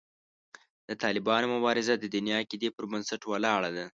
د 0.87 0.91
طالبانو 1.03 1.45
مبارزه 1.55 1.93
د 1.97 2.05
دیني 2.13 2.31
عقیدې 2.39 2.69
پر 2.75 2.83
بنسټ 2.91 3.21
ولاړه 3.25 3.69
ده. 3.77 3.85